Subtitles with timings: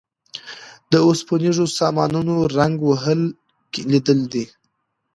[0.91, 3.21] د اوسپنیزو سامانونو زنګ وهل
[3.91, 4.45] لیدلي دي.